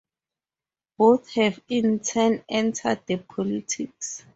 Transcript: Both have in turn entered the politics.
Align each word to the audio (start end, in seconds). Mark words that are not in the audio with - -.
Both 0.97 1.29
have 1.35 1.59
in 1.69 1.99
turn 1.99 2.43
entered 2.49 3.01
the 3.05 3.17
politics. 3.17 4.25